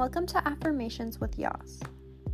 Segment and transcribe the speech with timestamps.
[0.00, 1.78] welcome to Affirmations with Yas.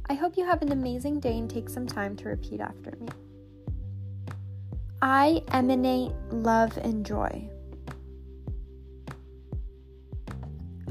[0.08, 3.08] I hope you have an amazing day and take some time to repeat after me.
[5.02, 7.50] I emanate love and joy.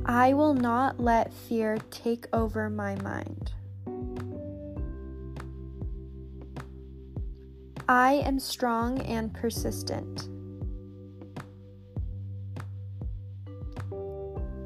[0.06, 3.54] I will not let fear take over my mind.
[7.88, 10.28] I am strong and persistent.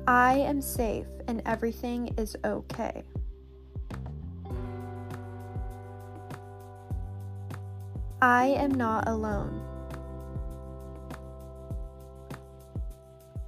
[0.09, 3.04] I am safe and everything is okay.
[8.20, 9.63] I am not alone.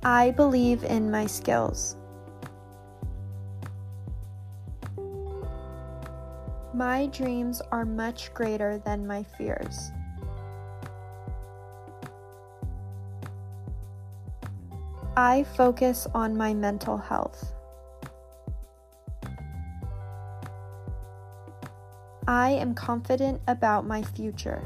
[0.04, 1.96] I believe in my skills.
[6.76, 9.92] My dreams are much greater than my fears.
[15.24, 17.54] I focus on my mental health.
[22.28, 24.64] I am confident about my future.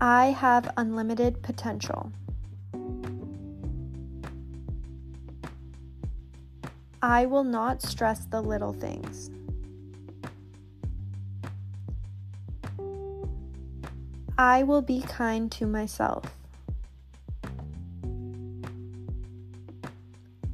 [0.00, 2.12] I have unlimited potential.
[7.02, 9.28] I will not stress the little things.
[14.44, 16.24] I will be kind to myself.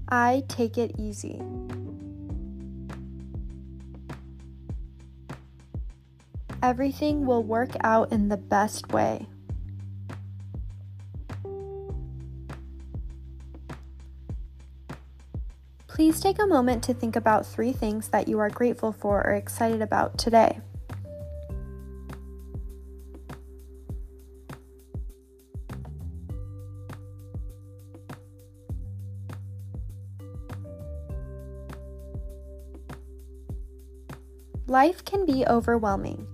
[0.06, 1.41] I take it easy.
[6.62, 9.27] Everything will work out in the best way.
[15.86, 19.33] Please take a moment to think about three things that you are grateful for or
[19.33, 20.61] excited about today.
[34.68, 36.26] Life can be overwhelming.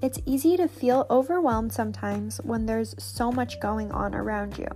[0.00, 4.68] It's easy to feel overwhelmed sometimes when there's so much going on around you.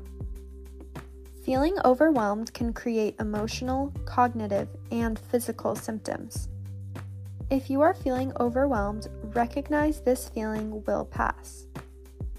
[1.45, 6.49] Feeling overwhelmed can create emotional, cognitive, and physical symptoms.
[7.51, 11.69] If you are feeling overwhelmed, recognize this feeling will pass.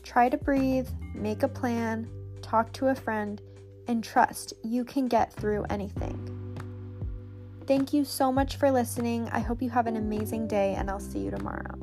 [0.03, 2.05] Try to breathe, make a plan,
[2.41, 3.41] talk to a friend,
[3.87, 6.44] and trust you can get through anything.
[7.67, 9.27] Thank you so much for listening.
[9.31, 11.79] I hope you have an amazing day, and I'll see you tomorrow.